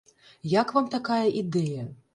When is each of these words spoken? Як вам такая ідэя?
Як 0.53 0.73
вам 0.79 0.89
такая 0.97 1.23
ідэя? 1.43 1.91